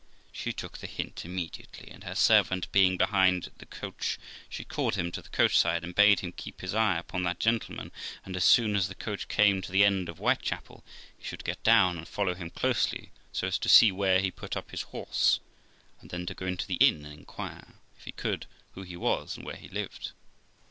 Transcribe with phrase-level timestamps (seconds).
[0.31, 4.17] She took the hint immediately, and her servant being behind the coach,
[4.49, 7.39] she called him to the coach side and bade him keep his eye upon that
[7.39, 7.91] gentleman,
[8.25, 10.83] and, as soon as the coach came to the end of Whitechapel,
[11.15, 14.57] he should get down and follow him closely, so as to see where he put
[14.57, 15.39] up his horse,
[15.99, 19.37] and then to go into the inn and inquire, if he could, who he was,
[19.37, 20.13] and where he lived.